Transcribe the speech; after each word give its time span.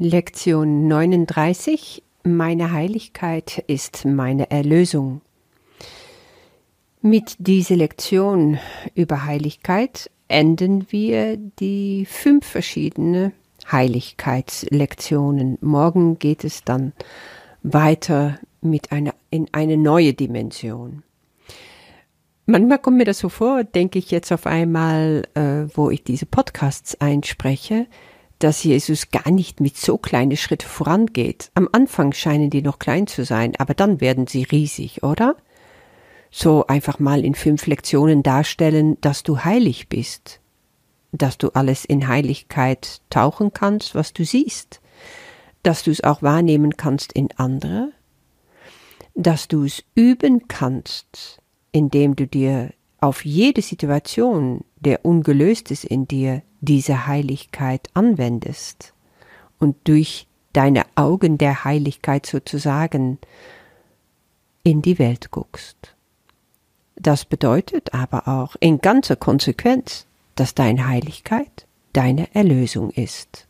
Lektion 0.00 0.86
39 0.86 2.04
Meine 2.22 2.70
Heiligkeit 2.70 3.64
ist 3.66 4.04
meine 4.04 4.48
Erlösung. 4.48 5.22
Mit 7.02 7.34
dieser 7.40 7.74
Lektion 7.74 8.60
über 8.94 9.24
Heiligkeit 9.24 10.08
enden 10.28 10.86
wir 10.90 11.36
die 11.36 12.06
fünf 12.08 12.46
verschiedene 12.46 13.32
Heiligkeitslektionen. 13.72 15.58
Morgen 15.62 16.20
geht 16.20 16.44
es 16.44 16.62
dann 16.62 16.92
weiter 17.64 18.38
mit 18.60 18.92
einer, 18.92 19.14
in 19.30 19.48
eine 19.50 19.76
neue 19.76 20.14
Dimension. 20.14 21.02
Manchmal 22.46 22.78
kommt 22.78 22.98
mir 22.98 23.04
das 23.04 23.18
so 23.18 23.28
vor, 23.28 23.64
denke 23.64 23.98
ich 23.98 24.12
jetzt 24.12 24.30
auf 24.30 24.46
einmal, 24.46 25.24
äh, 25.34 25.64
wo 25.74 25.90
ich 25.90 26.04
diese 26.04 26.26
Podcasts 26.26 27.00
einspreche, 27.00 27.88
dass 28.38 28.62
Jesus 28.62 29.10
gar 29.10 29.30
nicht 29.30 29.60
mit 29.60 29.76
so 29.76 29.98
kleinen 29.98 30.36
Schritten 30.36 30.68
vorangeht. 30.68 31.50
Am 31.54 31.68
Anfang 31.72 32.12
scheinen 32.12 32.50
die 32.50 32.62
noch 32.62 32.78
klein 32.78 33.06
zu 33.06 33.24
sein, 33.24 33.54
aber 33.58 33.74
dann 33.74 34.00
werden 34.00 34.26
sie 34.26 34.44
riesig, 34.44 35.02
oder? 35.02 35.36
So 36.30 36.66
einfach 36.66 36.98
mal 36.98 37.24
in 37.24 37.34
fünf 37.34 37.66
Lektionen 37.66 38.22
darstellen, 38.22 39.00
dass 39.00 39.22
du 39.22 39.44
heilig 39.44 39.88
bist, 39.88 40.40
dass 41.12 41.38
du 41.38 41.48
alles 41.50 41.84
in 41.84 42.06
Heiligkeit 42.06 43.00
tauchen 43.10 43.52
kannst, 43.52 43.94
was 43.94 44.12
du 44.12 44.24
siehst, 44.24 44.80
dass 45.62 45.82
du 45.82 45.90
es 45.90 46.04
auch 46.04 46.22
wahrnehmen 46.22 46.76
kannst 46.76 47.12
in 47.12 47.28
andere, 47.36 47.92
dass 49.14 49.48
du 49.48 49.64
es 49.64 49.82
üben 49.94 50.46
kannst, 50.46 51.40
indem 51.72 52.14
du 52.14 52.26
dir 52.26 52.72
auf 53.00 53.24
jede 53.24 53.62
Situation, 53.62 54.64
der 54.76 55.04
ungelöst 55.04 55.70
ist 55.70 55.84
in 55.84 56.06
dir, 56.06 56.42
diese 56.60 57.06
Heiligkeit 57.06 57.88
anwendest 57.94 58.94
und 59.58 59.76
durch 59.84 60.26
deine 60.52 60.84
Augen 60.94 61.38
der 61.38 61.64
Heiligkeit 61.64 62.26
sozusagen 62.26 63.18
in 64.62 64.82
die 64.82 64.98
Welt 64.98 65.30
guckst. 65.30 65.94
Das 66.96 67.24
bedeutet 67.24 67.94
aber 67.94 68.26
auch 68.26 68.56
in 68.58 68.78
ganzer 68.80 69.16
Konsequenz, 69.16 70.06
dass 70.34 70.54
deine 70.54 70.88
Heiligkeit 70.88 71.66
deine 71.92 72.34
Erlösung 72.34 72.90
ist. 72.90 73.46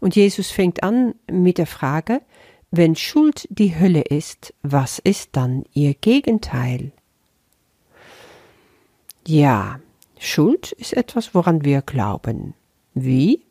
Und 0.00 0.16
Jesus 0.16 0.50
fängt 0.50 0.82
an 0.82 1.14
mit 1.30 1.58
der 1.58 1.66
Frage, 1.66 2.20
wenn 2.70 2.96
Schuld 2.96 3.46
die 3.50 3.78
Hölle 3.78 4.02
ist, 4.02 4.54
was 4.62 4.98
ist 4.98 5.30
dann 5.32 5.64
ihr 5.72 5.94
Gegenteil? 5.94 6.92
Ja, 9.26 9.80
Schuld 10.18 10.72
ist 10.72 10.92
etwas, 10.92 11.34
woran 11.34 11.64
wir 11.64 11.82
glauben. 11.82 12.54
Wie? 12.94 13.44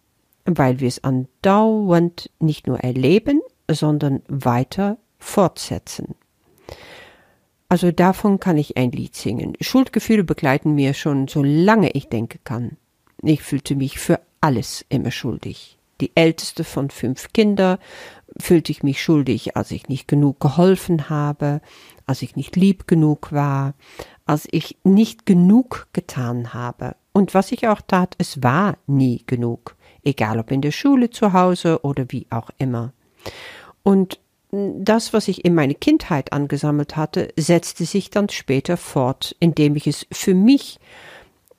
Weil 0.46 0.80
wir 0.80 0.88
es 0.88 1.04
andauernd 1.04 2.30
nicht 2.40 2.68
nur 2.68 2.80
erleben, 2.80 3.42
sondern 3.70 4.22
weiter 4.28 4.98
fortsetzen. 5.20 6.16
Also 7.70 7.92
davon 7.92 8.40
kann 8.40 8.58
ich 8.58 8.78
ein 8.78 8.92
Lied 8.92 9.16
singen. 9.16 9.54
Schuldgefühle 9.60 10.24
begleiten 10.24 10.76
mir 10.76 10.94
schon 10.94 11.28
so 11.28 11.44
lange 11.44 11.92
ich 11.92 12.08
denken 12.08 12.40
kann. 12.44 12.78
Ich 13.22 13.42
fühlte 13.42 13.76
mich 13.76 14.00
für 14.00 14.22
alles 14.40 14.86
immer 14.88 15.12
schuldig. 15.12 15.78
Die 16.00 16.16
älteste 16.16 16.64
von 16.64 16.90
fünf 16.90 17.34
Kindern 17.34 17.80
fühlte 18.40 18.72
ich 18.72 18.84
mich 18.84 19.02
schuldig, 19.02 19.58
als 19.58 19.72
ich 19.72 19.90
nicht 19.90 20.08
genug 20.08 20.40
geholfen 20.40 21.10
habe, 21.10 21.62
als 22.06 22.22
ich 22.22 22.36
nicht 22.36 22.56
lieb 22.56 22.88
genug 22.88 23.32
war, 23.32 23.74
als 24.28 24.48
ich 24.52 24.78
nicht 24.84 25.26
genug 25.26 25.88
getan 25.94 26.54
habe. 26.54 26.96
Und 27.14 27.34
was 27.34 27.52
ich 27.52 27.68
auch 27.68 27.82
tat, 27.82 28.16
es 28.18 28.44
war 28.44 28.78
nie 28.86 29.24
genug, 29.26 29.76
egal 30.04 30.40
ob 30.40 30.52
in 30.52 30.62
der 30.62 30.72
Schule, 30.72 31.10
zu 31.10 31.34
Hause 31.34 31.84
oder 31.84 32.06
wie 32.10 32.28
auch 32.30 32.50
immer. 32.58 32.94
Und 33.84 34.20
das, 34.52 35.14
was 35.14 35.28
ich 35.28 35.44
in 35.44 35.56
meiner 35.56 35.74
Kindheit 35.74 36.32
angesammelt 36.32 36.96
hatte, 36.96 37.30
setzte 37.38 37.86
sich 37.86 38.10
dann 38.10 38.30
später 38.30 38.78
fort, 38.78 39.36
indem 39.40 39.76
ich 39.76 39.88
es 39.88 40.08
für 40.12 40.34
mich 40.34 40.80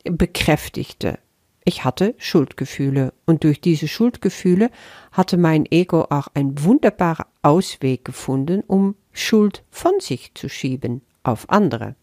bekräftigte. 0.05 1.19
Ich 1.65 1.85
hatte 1.85 2.15
Schuldgefühle 2.17 3.13
und 3.27 3.45
durch 3.45 3.61
diese 3.61 3.89
Schuldgefühle 3.89 4.71
hatte 5.13 5.37
mein 5.37 5.67
Ego 5.71 6.07
auch 6.09 6.29
einen 6.33 6.65
wunderbaren 6.65 7.27
Ausweg 7.43 8.07
gefunden, 8.07 8.63
um 8.67 8.95
Schuld 9.13 9.65
von 9.71 10.01
sich 10.01 10.33
zu 10.35 10.49
schieben 10.49 11.03
auf 11.25 11.51
andere. 11.51 11.95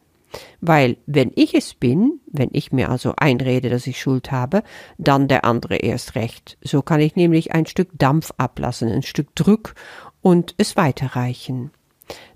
Weil 0.62 0.98
wenn 1.06 1.32
ich 1.36 1.54
es 1.54 1.74
bin, 1.74 2.20
wenn 2.28 2.50
ich 2.52 2.72
mir 2.72 2.90
also 2.90 3.14
einrede, 3.18 3.70
dass 3.70 3.88
ich 3.88 4.00
Schuld 4.00 4.32
habe, 4.32 4.64
dann 4.98 5.28
der 5.28 5.46
andere 5.46 5.78
erst 5.78 6.16
recht. 6.16 6.58
So 6.62 6.82
kann 6.82 7.00
ich 7.00 7.16
nämlich 7.16 7.54
ein 7.54 7.66
Stück 7.66 7.90
Dampf 7.94 8.32
ablassen, 8.38 8.92
ein 8.92 9.04
Stück 9.04 9.36
Druck 9.36 9.76
und 10.22 10.56
es 10.58 10.76
weiterreichen. 10.76 11.72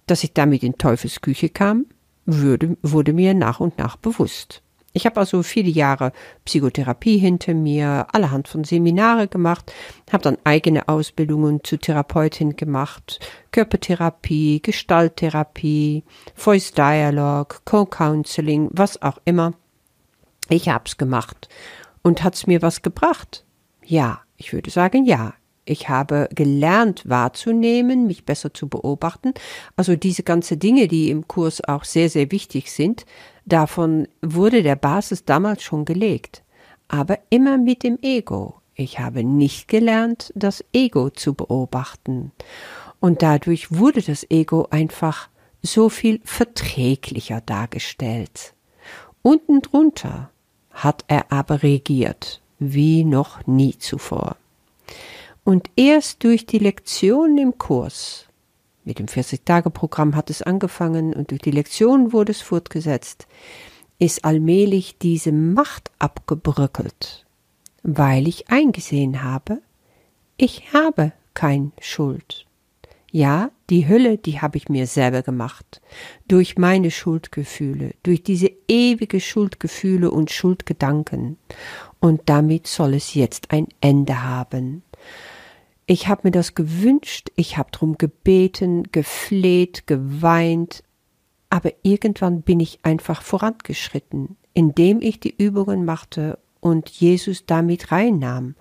Dass 0.06 0.24
ich 0.24 0.34
damit 0.34 0.64
in 0.64 0.78
Teufelsküche 0.78 1.50
kam, 1.50 1.86
würde, 2.26 2.78
wurde 2.82 3.14
mir 3.14 3.34
nach 3.34 3.60
und 3.60 3.78
nach 3.78 3.96
bewusst. 3.96 4.62
Ich 4.94 5.06
habe 5.06 5.20
also 5.20 5.44
viele 5.44 5.70
Jahre 5.70 6.12
Psychotherapie 6.46 7.18
hinter 7.20 7.54
mir, 7.54 8.08
allerhand 8.12 8.48
von 8.48 8.64
Seminare 8.64 9.28
gemacht, 9.28 9.72
habe 10.12 10.24
dann 10.24 10.38
eigene 10.44 10.88
Ausbildungen 10.88 11.64
zu 11.64 11.78
Therapeutin 11.78 12.56
gemacht, 12.56 13.20
Körpertherapie, 13.52 14.62
Gestalttherapie, 14.62 16.04
Voice 16.34 16.72
Dialogue, 16.72 17.58
Co-Counseling, 17.66 18.70
was 18.72 19.02
auch 19.02 19.20
immer. 19.26 19.54
Ich 20.50 20.70
hab's 20.70 20.98
gemacht. 20.98 21.50
Und 22.02 22.24
hat's 22.24 22.48
mir 22.48 22.62
was 22.64 22.82
gebracht? 22.82 23.46
Ja, 23.86 24.22
ich 24.38 24.54
würde 24.54 24.72
sagen 24.72 25.06
ja. 25.06 25.34
Ich 25.70 25.88
habe 25.88 26.30
gelernt 26.34 27.04
wahrzunehmen, 27.08 28.08
mich 28.08 28.26
besser 28.26 28.52
zu 28.56 28.68
beobachten. 28.68 29.36
Also 29.76 29.96
diese 29.96 30.24
ganze 30.24 30.58
Dinge, 30.58 30.88
die 30.88 31.12
im 31.12 31.28
Kurs 31.28 31.64
auch 31.64 31.84
sehr, 31.84 32.10
sehr 32.10 32.32
wichtig 32.32 32.72
sind, 32.72 33.06
davon 33.46 34.08
wurde 34.24 34.64
der 34.64 34.76
Basis 34.76 35.26
damals 35.26 35.62
schon 35.62 35.86
gelegt. 35.86 36.42
Aber 36.88 37.20
immer 37.30 37.60
mit 37.60 37.84
dem 37.84 38.00
Ego. 38.02 38.56
Ich 38.74 38.98
habe 38.98 39.24
nicht 39.24 39.68
gelernt, 39.68 40.34
das 40.34 40.66
Ego 40.74 41.12
zu 41.12 41.36
beobachten. 41.36 42.32
Und 43.00 43.22
dadurch 43.22 43.72
wurde 43.72 44.02
das 44.02 44.26
Ego 44.32 44.68
einfach 44.72 45.30
so 45.62 45.90
viel 45.90 46.20
verträglicher 46.24 47.42
dargestellt. 47.42 48.56
Unten 49.22 49.62
drunter 49.62 50.32
hat 50.72 51.06
er 51.08 51.32
aber 51.32 51.62
regiert, 51.62 52.42
wie 52.58 53.04
noch 53.04 53.46
nie 53.46 53.78
zuvor. 53.78 54.36
Und 55.44 55.70
erst 55.76 56.24
durch 56.24 56.46
die 56.46 56.60
Lektionen 56.60 57.38
im 57.38 57.58
Kurs, 57.58 58.28
mit 58.84 59.00
dem 59.00 59.08
40-Tage-Programm 59.08 60.16
hat 60.16 60.30
es 60.30 60.42
angefangen 60.42 61.14
und 61.14 61.32
durch 61.32 61.42
die 61.42 61.52
Lektionen 61.52 62.14
wurde 62.14 62.32
es 62.32 62.42
fortgesetzt, 62.42 63.28
ist 64.00 64.26
allmählich 64.26 64.98
diese 64.98 65.32
Macht 65.32 65.92
abgebröckelt, 66.00 67.26
weil 67.84 68.28
ich 68.28 68.50
eingesehen 68.50 69.24
habe, 69.24 69.62
ich 70.38 70.74
habe 70.74 71.12
kein 71.34 71.74
Schuld. 71.80 72.46
Ja, 73.12 73.50
die 73.70 73.88
Hölle, 73.88 74.18
die 74.18 74.40
habe 74.40 74.58
ich 74.58 74.70
mir 74.70 74.86
selber 74.86 75.24
gemacht, 75.24 75.82
durch 76.28 76.58
meine 76.58 76.92
Schuldgefühle, 76.92 77.94
durch 78.04 78.24
diese 78.24 78.52
ewige 78.68 79.20
Schuldgefühle 79.20 80.12
und 80.12 80.30
Schuldgedanken. 80.30 81.38
Und 82.00 82.22
damit 82.28 82.68
soll 82.68 82.94
es 82.94 83.16
jetzt 83.16 83.52
ein 83.52 83.68
Ende 83.82 84.24
haben. 84.24 84.84
Ich 85.92 86.08
habe 86.08 86.22
mir 86.26 86.32
das 86.32 86.54
gewünscht, 86.54 87.32
ich 87.36 87.58
habe 87.58 87.72
drum 87.72 87.98
gebeten, 87.98 88.92
gefleht, 88.92 89.88
geweint, 89.88 90.84
aber 91.50 91.72
irgendwann 91.82 92.44
bin 92.44 92.60
ich 92.60 92.78
einfach 92.84 93.24
vorangeschritten, 93.24 94.38
indem 94.54 95.02
ich 95.02 95.20
die 95.20 95.34
Übungen 95.36 95.86
machte 95.86 96.38
und 96.60 96.90
Jesus 96.90 97.48
damit 97.48 97.92
reinnahm 97.92 98.54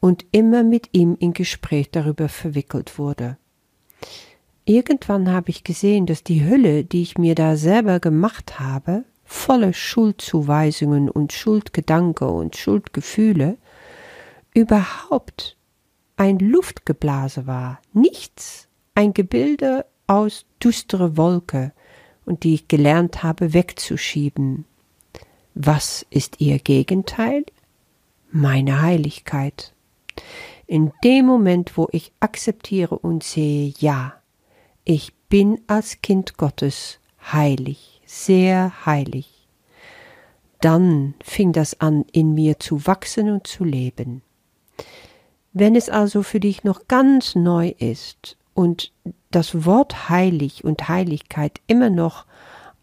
und 0.00 0.26
immer 0.32 0.64
mit 0.64 0.88
ihm 0.90 1.16
in 1.20 1.32
Gespräch 1.32 1.92
darüber 1.92 2.28
verwickelt 2.28 2.98
wurde. 2.98 3.36
Irgendwann 4.64 5.30
habe 5.30 5.50
ich 5.50 5.62
gesehen, 5.62 6.06
dass 6.06 6.24
die 6.24 6.44
Hülle, 6.44 6.82
die 6.82 7.02
ich 7.02 7.18
mir 7.18 7.36
da 7.36 7.54
selber 7.54 8.00
gemacht 8.00 8.58
habe, 8.58 9.04
voller 9.24 9.74
Schuldzuweisungen 9.74 11.08
und 11.08 11.32
Schuldgedanke 11.32 12.26
und 12.26 12.56
Schuldgefühle, 12.56 13.58
überhaupt 14.54 15.56
ein 16.18 16.38
Luftgeblase 16.38 17.46
war, 17.46 17.80
nichts, 17.92 18.68
ein 18.94 19.14
Gebilde 19.14 19.86
aus 20.06 20.44
düstere 20.62 21.16
Wolke, 21.16 21.72
und 22.24 22.44
die 22.44 22.54
ich 22.54 22.68
gelernt 22.68 23.22
habe 23.22 23.54
wegzuschieben. 23.54 24.66
Was 25.54 26.04
ist 26.10 26.42
ihr 26.42 26.58
Gegenteil? 26.58 27.46
Meine 28.30 28.82
Heiligkeit. 28.82 29.72
In 30.66 30.92
dem 31.02 31.24
Moment, 31.24 31.78
wo 31.78 31.88
ich 31.90 32.12
akzeptiere 32.20 32.98
und 32.98 33.24
sehe, 33.24 33.72
ja, 33.78 34.12
ich 34.84 35.14
bin 35.30 35.62
als 35.68 36.02
Kind 36.02 36.36
Gottes 36.36 37.00
heilig, 37.32 38.02
sehr 38.04 38.84
heilig, 38.84 39.48
dann 40.60 41.14
fing 41.22 41.52
das 41.52 41.80
an, 41.80 42.04
in 42.12 42.34
mir 42.34 42.58
zu 42.58 42.86
wachsen 42.86 43.30
und 43.30 43.46
zu 43.46 43.64
leben. 43.64 44.20
Wenn 45.60 45.74
es 45.74 45.88
also 45.88 46.22
für 46.22 46.38
dich 46.38 46.62
noch 46.62 46.86
ganz 46.86 47.34
neu 47.34 47.74
ist 47.78 48.36
und 48.54 48.92
das 49.32 49.64
Wort 49.64 50.08
heilig 50.08 50.62
und 50.62 50.88
Heiligkeit 50.88 51.60
immer 51.66 51.90
noch 51.90 52.26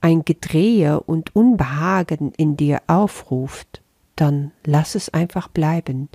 ein 0.01 0.25
Gedrehe 0.25 0.99
und 0.99 1.33
Unbehagen 1.33 2.33
in 2.35 2.57
dir 2.57 2.81
aufruft, 2.87 3.81
dann 4.17 4.51
lass 4.65 4.95
es 4.95 5.07
einfach 5.07 5.47
bleiben. 5.47 6.09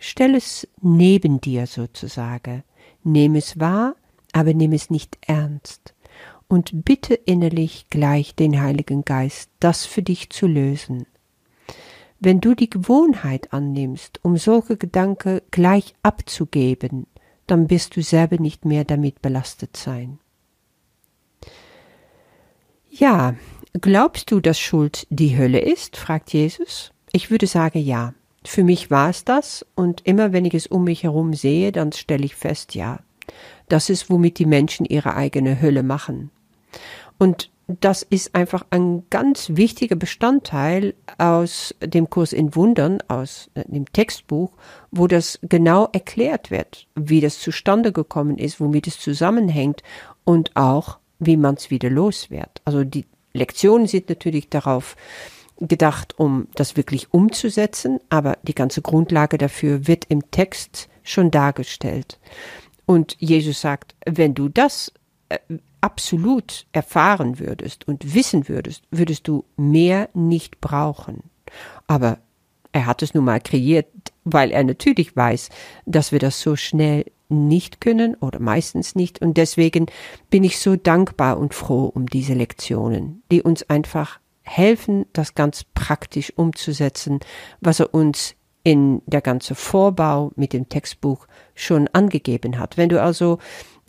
Stell 0.00 0.34
es 0.34 0.66
neben 0.82 1.40
dir 1.40 1.68
sozusagen. 1.68 2.64
Nimm 3.04 3.36
es 3.36 3.60
wahr, 3.60 3.94
aber 4.32 4.52
nimm 4.52 4.72
es 4.72 4.90
nicht 4.90 5.16
ernst. 5.28 5.94
Und 6.48 6.84
bitte 6.84 7.14
innerlich 7.14 7.86
gleich 7.88 8.34
den 8.34 8.60
Heiligen 8.60 9.04
Geist, 9.04 9.48
das 9.60 9.86
für 9.86 10.02
dich 10.02 10.30
zu 10.30 10.48
lösen. 10.48 11.06
Wenn 12.22 12.42
du 12.42 12.54
die 12.54 12.68
Gewohnheit 12.68 13.52
annimmst, 13.54 14.20
um 14.22 14.36
solche 14.36 14.76
Gedanken 14.76 15.40
gleich 15.50 15.94
abzugeben, 16.02 17.06
dann 17.46 17.70
wirst 17.70 17.96
du 17.96 18.02
selber 18.02 18.36
nicht 18.36 18.66
mehr 18.66 18.84
damit 18.84 19.22
belastet 19.22 19.74
sein. 19.76 20.18
Ja, 22.90 23.34
glaubst 23.80 24.30
du, 24.30 24.40
dass 24.40 24.60
Schuld 24.60 25.06
die 25.08 25.38
Hölle 25.38 25.60
ist? 25.60 25.96
fragt 25.96 26.34
Jesus. 26.34 26.92
Ich 27.10 27.30
würde 27.30 27.46
sagen 27.46 27.80
ja. 27.80 28.12
Für 28.44 28.64
mich 28.64 28.90
war 28.90 29.10
es 29.10 29.24
das, 29.24 29.66
und 29.74 30.06
immer 30.06 30.32
wenn 30.32 30.44
ich 30.44 30.54
es 30.54 30.66
um 30.66 30.84
mich 30.84 31.02
herum 31.02 31.34
sehe, 31.34 31.72
dann 31.72 31.92
stelle 31.92 32.24
ich 32.24 32.34
fest, 32.34 32.74
ja, 32.74 33.00
das 33.68 33.90
ist, 33.90 34.10
womit 34.10 34.38
die 34.38 34.46
Menschen 34.46 34.86
ihre 34.86 35.14
eigene 35.14 35.60
Hölle 35.60 35.82
machen. 35.82 36.30
Und 37.18 37.50
das 37.80 38.02
ist 38.02 38.34
einfach 38.34 38.64
ein 38.70 39.04
ganz 39.10 39.50
wichtiger 39.54 39.96
Bestandteil 39.96 40.94
aus 41.18 41.74
dem 41.80 42.10
Kurs 42.10 42.32
in 42.32 42.54
Wundern, 42.54 42.98
aus 43.08 43.50
äh, 43.54 43.64
dem 43.66 43.90
Textbuch, 43.92 44.52
wo 44.90 45.06
das 45.06 45.38
genau 45.42 45.88
erklärt 45.92 46.50
wird, 46.50 46.86
wie 46.94 47.20
das 47.20 47.38
zustande 47.38 47.92
gekommen 47.92 48.38
ist, 48.38 48.60
womit 48.60 48.86
es 48.86 48.98
zusammenhängt 48.98 49.82
und 50.24 50.56
auch, 50.56 50.98
wie 51.18 51.36
man 51.36 51.54
es 51.54 51.70
wieder 51.70 51.90
los 51.90 52.30
wird. 52.30 52.62
Also 52.64 52.84
die 52.84 53.06
Lektionen 53.32 53.86
sind 53.86 54.08
natürlich 54.08 54.48
darauf 54.48 54.96
gedacht, 55.60 56.18
um 56.18 56.48
das 56.54 56.76
wirklich 56.76 57.12
umzusetzen, 57.12 58.00
aber 58.08 58.38
die 58.42 58.54
ganze 58.54 58.80
Grundlage 58.80 59.38
dafür 59.38 59.86
wird 59.86 60.06
im 60.08 60.30
Text 60.30 60.88
schon 61.02 61.30
dargestellt. 61.30 62.18
Und 62.86 63.16
Jesus 63.18 63.60
sagt, 63.60 63.94
wenn 64.06 64.34
du 64.34 64.48
das 64.48 64.92
äh, 65.28 65.38
absolut 65.80 66.66
erfahren 66.72 67.38
würdest 67.38 67.86
und 67.88 68.14
wissen 68.14 68.48
würdest, 68.48 68.84
würdest 68.90 69.26
du 69.28 69.44
mehr 69.56 70.08
nicht 70.14 70.60
brauchen. 70.60 71.22
Aber 71.86 72.18
er 72.72 72.86
hat 72.86 73.02
es 73.02 73.14
nun 73.14 73.24
mal 73.24 73.40
kreiert, 73.40 73.86
weil 74.24 74.50
er 74.50 74.62
natürlich 74.64 75.16
weiß, 75.16 75.48
dass 75.86 76.12
wir 76.12 76.18
das 76.18 76.40
so 76.40 76.56
schnell 76.56 77.04
nicht 77.28 77.80
können 77.80 78.14
oder 78.16 78.40
meistens 78.40 78.94
nicht. 78.94 79.22
Und 79.22 79.36
deswegen 79.36 79.86
bin 80.30 80.44
ich 80.44 80.58
so 80.58 80.76
dankbar 80.76 81.38
und 81.38 81.54
froh 81.54 81.84
um 81.86 82.06
diese 82.06 82.34
Lektionen, 82.34 83.22
die 83.30 83.42
uns 83.42 83.68
einfach 83.68 84.20
helfen, 84.42 85.06
das 85.12 85.34
ganz 85.34 85.64
praktisch 85.74 86.32
umzusetzen, 86.36 87.20
was 87.60 87.80
er 87.80 87.94
uns 87.94 88.34
in 88.62 89.00
der 89.06 89.22
ganze 89.22 89.54
Vorbau 89.54 90.32
mit 90.36 90.52
dem 90.52 90.68
Textbuch 90.68 91.26
schon 91.54 91.88
angegeben 91.88 92.58
hat. 92.58 92.76
Wenn 92.76 92.88
du 92.88 93.00
also 93.00 93.38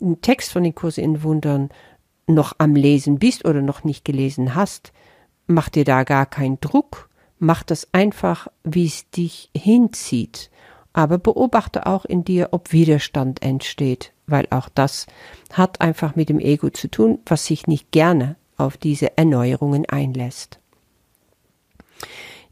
einen 0.02 0.20
Text 0.20 0.52
von 0.52 0.62
den 0.62 0.74
Kurse 0.74 1.00
in 1.00 1.22
Wundern 1.22 1.70
noch 2.26 2.54
am 2.58 2.74
Lesen 2.74 3.18
bist 3.18 3.44
oder 3.44 3.62
noch 3.62 3.84
nicht 3.84 4.04
gelesen 4.04 4.54
hast, 4.54 4.92
mach 5.46 5.68
dir 5.68 5.84
da 5.84 6.04
gar 6.04 6.26
keinen 6.26 6.60
Druck, 6.60 7.08
mach 7.38 7.62
das 7.62 7.88
einfach, 7.92 8.48
wie 8.64 8.86
es 8.86 9.10
dich 9.10 9.50
hinzieht. 9.56 10.50
Aber 10.92 11.18
beobachte 11.18 11.86
auch 11.86 12.04
in 12.04 12.24
dir, 12.24 12.48
ob 12.52 12.72
Widerstand 12.72 13.42
entsteht, 13.42 14.12
weil 14.26 14.46
auch 14.50 14.68
das 14.68 15.06
hat 15.52 15.80
einfach 15.80 16.16
mit 16.16 16.28
dem 16.28 16.38
Ego 16.38 16.70
zu 16.70 16.88
tun, 16.88 17.18
was 17.24 17.46
sich 17.46 17.66
nicht 17.66 17.90
gerne 17.92 18.36
auf 18.58 18.76
diese 18.76 19.16
Erneuerungen 19.16 19.86
einlässt. 19.88 20.58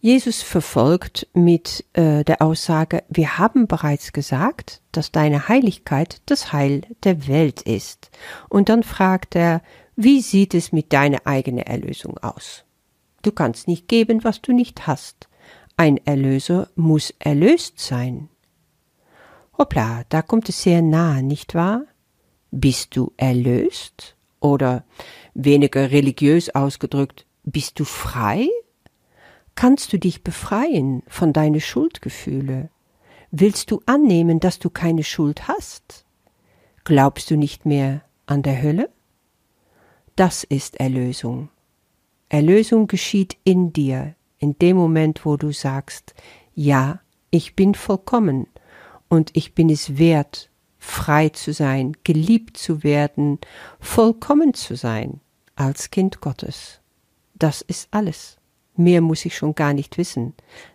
Jesus 0.03 0.41
verfolgt 0.41 1.29
mit 1.35 1.85
äh, 1.93 2.25
der 2.25 2.41
Aussage, 2.41 3.05
wir 3.11 3.37
haben 3.37 3.67
bereits 3.67 4.13
gesagt, 4.15 4.81
dass 4.93 5.13
deine 5.13 5.49
Heiligkeit 5.49 6.23
das 6.25 6.55
Heil 6.55 6.83
der 7.05 7.29
Welt 7.29 7.61
ist. 7.61 8.11
Und 8.49 8.71
dann 8.71 8.83
fragt 8.83 9.37
er, 9.37 9.61
wie 9.97 10.23
sieht 10.23 10.55
es 10.55 10.73
mit 10.73 10.95
deiner 10.95 11.27
eigenen 11.27 11.67
Erlösung 11.67 12.17
aus? 12.17 12.65
Du 13.21 13.31
kannst 13.31 13.69
nicht 13.69 13.89
geben, 13.89 14.25
was 14.25 14.41
du 14.41 14.55
nicht 14.55 14.87
hast. 14.87 15.29
Ein 15.77 15.99
Erlöser 15.99 16.71
muss 16.77 17.15
erlöst 17.19 17.79
sein. 17.79 18.31
Hoppla, 19.59 20.05
da 20.09 20.23
kommt 20.23 20.49
es 20.49 20.63
sehr 20.63 20.81
nahe, 20.81 21.23
nicht 21.23 21.55
wahr? 21.55 21.83
Bist 22.51 22.97
du 22.97 23.13
erlöst? 23.19 24.17
Oder 24.41 24.85
weniger 25.35 25.91
religiös 25.91 26.55
ausgedrückt, 26.55 27.27
bist 27.45 27.79
du 27.79 27.85
frei? 27.85 28.49
Kannst 29.61 29.93
du 29.93 29.99
dich 29.99 30.25
befreien 30.25 31.03
von 31.07 31.35
deinen 31.35 31.61
Schuldgefühle? 31.61 32.71
Willst 33.31 33.71
du 33.71 33.83
annehmen, 33.85 34.41
dass 34.41 34.59
du 34.59 34.71
keine 34.71 35.05
Schuld 35.05 35.49
hast? 35.49 36.07
Glaubst 36.85 37.31
du 37.31 37.37
nicht 37.37 37.67
mehr 37.67 38.01
an 38.25 38.43
der 38.43 38.63
Hölle? 38.63 38.89
Das 40.17 40.45
ist 40.45 40.81
Erlösung. 40.81 41.51
Erlösung 42.31 42.87
geschieht 42.87 43.37
in 43.45 43.71
dir, 43.75 44.15
in 44.39 44.59
dem 44.59 44.79
Moment, 44.79 45.27
wo 45.27 45.37
du 45.37 45.53
sagst, 45.53 46.15
ja, 46.55 47.01
ich 47.31 47.55
bin 47.55 47.75
vollkommen 47.75 48.47
und 49.11 49.31
ich 49.37 49.55
bin 49.55 49.69
es 49.69 49.99
wert, 49.99 50.49
frei 50.79 51.29
zu 51.29 51.53
sein, 51.53 51.99
geliebt 52.03 52.57
zu 52.57 52.83
werden, 52.83 53.39
vollkommen 53.79 54.55
zu 54.55 54.75
sein 54.75 55.21
als 55.55 55.91
Kind 55.91 56.23
Gottes. 56.23 56.81
Das 57.35 57.61
ist 57.61 57.89
alles. 57.91 58.40
Mehr 58.81 59.03
muss 59.03 59.27
ich 59.27 59.37
schon 59.37 59.55
gar 59.55 59.75
nicht 59.75 59.99
wissen. 59.99 60.33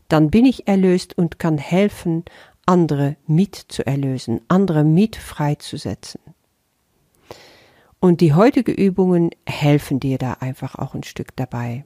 Dann 0.10 0.30
bin 0.30 0.46
ich 0.46 0.68
erlöst 0.68 1.18
und 1.18 1.40
kann 1.40 1.58
helfen, 1.58 2.24
andere 2.68 3.16
mit 3.26 3.56
zu 3.56 3.86
erlösen, 3.86 4.42
andere 4.48 4.84
mit 4.84 5.16
freizusetzen. 5.16 6.22
Und 8.00 8.22
die 8.22 8.34
heutigen 8.34 8.76
Übungen 8.76 9.32
helfen 9.48 10.00
dir 10.00 10.20
da 10.20 10.34
einfach 10.34 10.76
auch 10.76 10.94
ein 10.94 11.02
Stück 11.02 11.36
dabei. 11.36 11.86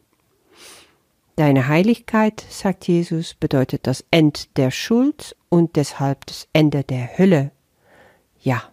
Deine 1.38 1.69
Heiligkeit, 1.69 2.44
sagt 2.50 2.86
Jesus, 2.89 3.33
bedeutet 3.33 3.88
das 3.88 4.04
End 4.12 4.57
der 4.57 4.71
Schuld 4.71 5.38
und 5.48 5.77
deshalb 5.77 6.25
das 6.25 6.50
Ende 6.51 6.83
der 6.83 7.18
Hölle. 7.18 7.51
Ja, 8.42 8.63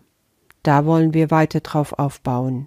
da 0.65 0.85
wollen 0.85 1.15
wir 1.15 1.31
weiter 1.31 1.61
drauf 1.61 1.93
aufbauen. 1.93 2.67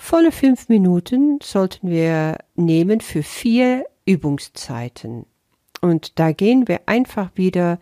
Volle 0.00 0.30
fünf 0.32 0.68
Minuten 0.68 1.40
sollten 1.42 1.90
wir 1.90 2.38
nehmen 2.54 3.00
für 3.00 3.22
vier 3.22 3.84
Übungszeiten. 4.06 5.26
Und 5.80 6.18
da 6.18 6.32
gehen 6.32 6.66
wir 6.66 6.80
einfach 6.86 7.30
wieder 7.34 7.78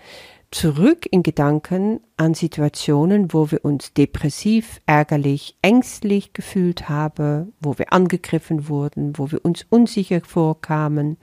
zurück 0.51 1.07
in 1.11 1.23
Gedanken 1.23 2.01
an 2.17 2.33
Situationen, 2.33 3.33
wo 3.33 3.51
wir 3.51 3.65
uns 3.65 3.93
depressiv, 3.93 4.81
ärgerlich, 4.87 5.57
ängstlich 5.61 6.33
gefühlt 6.33 6.89
haben, 6.89 7.53
wo 7.61 7.79
wir 7.79 7.93
angegriffen 7.93 8.69
wurden, 8.69 9.19
wo 9.19 9.31
wir 9.31 9.45
uns 9.45 9.67
unsicher 9.69 10.23
vorkamen, 10.23 11.19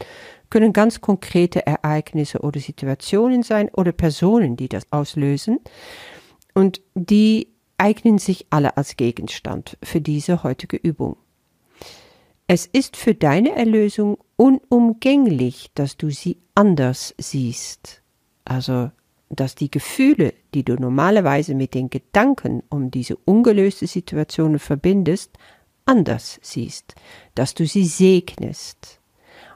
können 0.52 0.74
ganz 0.74 1.02
konkrete 1.02 1.66
Ereignisse 1.66 2.40
oder 2.42 2.60
Situationen 2.60 3.42
sein 3.42 3.70
oder 3.70 3.92
Personen, 3.92 4.56
die 4.56 4.70
das 4.70 4.84
auslösen. 4.92 5.60
Und 6.54 6.82
die 6.94 7.48
eignen 7.78 8.18
sich 8.18 8.48
alle 8.50 8.78
als 8.78 8.98
Gegenstand 8.98 9.78
für 9.84 10.02
diese 10.02 10.44
heutige 10.44 10.78
Übung. 10.78 11.18
Es 12.48 12.66
ist 12.66 12.98
für 12.98 13.16
deine 13.16 13.56
Erlösung 13.56 14.18
unumgänglich, 14.36 15.72
dass 15.76 15.98
du 15.98 16.10
sie 16.10 16.38
anders 16.56 17.16
siehst. 17.18 18.02
Also, 18.46 18.92
dass 19.30 19.56
die 19.56 19.72
Gefühle, 19.72 20.34
die 20.54 20.64
du 20.64 20.76
normalerweise 20.76 21.56
mit 21.56 21.74
den 21.74 21.90
Gedanken 21.90 22.62
um 22.70 22.92
diese 22.92 23.16
ungelöste 23.16 23.88
Situation 23.88 24.60
verbindest, 24.60 25.32
anders 25.86 26.40
siehst, 26.42 26.96
dass 27.36 27.54
du 27.54 27.66
sie 27.66 27.86
segnest. 27.86 29.00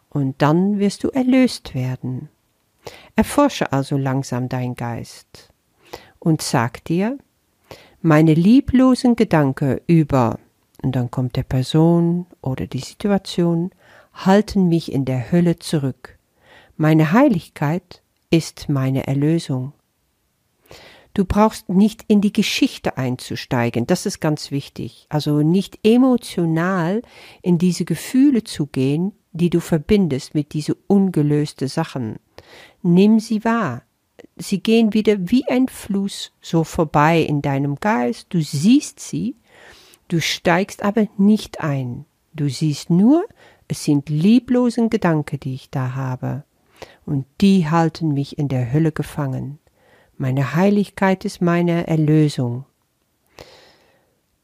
Und 0.09 0.41
dann 0.41 0.79
wirst 0.79 1.03
du 1.03 1.09
erlöst 1.09 1.75
werden. 1.75 2.29
Erforsche 3.15 3.71
also 3.73 3.97
langsam 3.97 4.49
dein 4.49 4.75
Geist 4.75 5.51
und 6.19 6.41
sag 6.41 6.83
dir, 6.85 7.17
meine 8.01 8.33
lieblosen 8.33 9.15
Gedanken 9.15 9.79
über, 9.87 10.39
und 10.83 10.95
dann 10.95 11.09
kommt 11.09 11.35
der 11.35 11.43
Person 11.43 12.25
oder 12.41 12.67
die 12.67 12.79
Situation, 12.79 13.71
halten 14.13 14.67
mich 14.67 14.91
in 14.91 15.05
der 15.05 15.31
Hölle 15.31 15.59
zurück. 15.59 16.17
Meine 16.75 17.11
Heiligkeit 17.11 18.01
ist 18.29 18.69
meine 18.69 19.07
Erlösung. 19.07 19.73
Du 21.13 21.25
brauchst 21.25 21.69
nicht 21.69 22.05
in 22.07 22.21
die 22.21 22.31
Geschichte 22.33 22.97
einzusteigen, 22.97 23.87
das 23.87 24.05
ist 24.05 24.19
ganz 24.19 24.51
wichtig. 24.51 25.07
Also 25.09 25.41
nicht 25.41 25.79
emotional 25.83 27.01
in 27.41 27.57
diese 27.57 27.85
Gefühle 27.85 28.43
zu 28.43 28.67
gehen, 28.67 29.13
die 29.31 29.49
du 29.49 29.59
verbindest 29.59 30.35
mit 30.35 30.53
diese 30.53 30.75
ungelöste 30.85 31.67
Sachen. 31.67 32.17
Nimm 32.83 33.19
sie 33.19 33.43
wahr, 33.43 33.81
sie 34.37 34.59
gehen 34.59 34.93
wieder 34.93 35.15
wie 35.19 35.45
ein 35.47 35.67
Fluss 35.67 36.31
so 36.41 36.63
vorbei 36.63 37.21
in 37.21 37.41
deinem 37.41 37.75
Geist, 37.75 38.27
du 38.29 38.41
siehst 38.41 38.99
sie, 38.99 39.35
du 40.07 40.21
steigst 40.21 40.83
aber 40.83 41.07
nicht 41.17 41.61
ein, 41.61 42.05
du 42.33 42.49
siehst 42.49 42.89
nur, 42.89 43.25
es 43.67 43.83
sind 43.83 44.09
lieblosen 44.09 44.89
Gedanken, 44.89 45.39
die 45.39 45.53
ich 45.53 45.69
da 45.69 45.95
habe, 45.95 46.43
und 47.05 47.25
die 47.41 47.69
halten 47.69 48.13
mich 48.13 48.37
in 48.37 48.47
der 48.47 48.71
Hölle 48.71 48.91
gefangen. 48.91 49.59
Meine 50.17 50.55
Heiligkeit 50.55 51.25
ist 51.25 51.41
meine 51.41 51.87
Erlösung. 51.87 52.65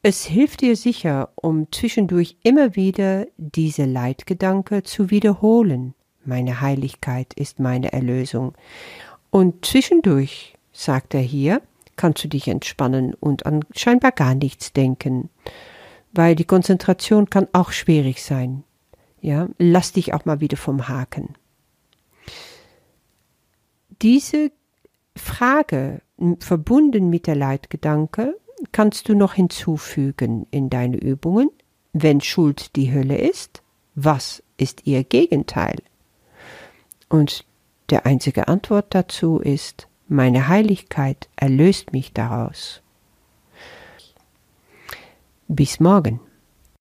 Es 0.01 0.25
hilft 0.25 0.61
dir 0.61 0.75
sicher, 0.75 1.29
um 1.35 1.71
zwischendurch 1.71 2.35
immer 2.43 2.75
wieder 2.75 3.25
diese 3.37 3.85
Leitgedanke 3.85 4.83
zu 4.83 5.09
wiederholen. 5.09 5.93
Meine 6.25 6.59
Heiligkeit 6.59 7.33
ist 7.33 7.59
meine 7.59 7.93
Erlösung. 7.93 8.53
Und 9.33 9.65
zwischendurch, 9.65 10.53
sagt 10.73 11.15
er 11.15 11.21
hier, 11.21 11.63
kannst 11.95 12.23
du 12.23 12.27
dich 12.27 12.47
entspannen 12.47 13.15
und 13.15 13.47
an 13.47 13.65
scheinbar 13.75 14.11
gar 14.11 14.35
nichts 14.35 14.73
denken, 14.73 15.31
weil 16.11 16.35
die 16.35 16.45
Konzentration 16.45 17.31
kann 17.31 17.47
auch 17.51 17.71
schwierig 17.71 18.21
sein. 18.21 18.63
Ja, 19.21 19.49
lass 19.57 19.91
dich 19.91 20.13
auch 20.13 20.25
mal 20.25 20.39
wieder 20.39 20.55
vom 20.55 20.87
Haken. 20.87 21.33
Diese 24.03 24.51
Frage, 25.15 26.03
verbunden 26.37 27.09
mit 27.09 27.25
der 27.25 27.35
Leitgedanke, 27.35 28.37
kannst 28.71 29.09
du 29.09 29.15
noch 29.15 29.33
hinzufügen 29.33 30.45
in 30.51 30.69
deine 30.69 30.97
Übungen. 30.97 31.49
Wenn 31.91 32.21
Schuld 32.21 32.75
die 32.75 32.93
Hölle 32.93 33.17
ist, 33.17 33.63
was 33.95 34.43
ist 34.57 34.85
ihr 34.85 35.03
Gegenteil? 35.03 35.77
Und 37.09 37.47
der 37.93 38.07
einzige 38.07 38.47
Antwort 38.47 38.95
dazu 38.95 39.37
ist, 39.37 39.87
meine 40.07 40.47
Heiligkeit 40.47 41.29
erlöst 41.35 41.93
mich 41.93 42.11
daraus. 42.11 42.81
Bis 45.47 45.79
morgen. 45.79 46.19